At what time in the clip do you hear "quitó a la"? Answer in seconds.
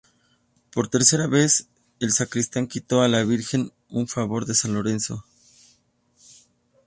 2.65-3.23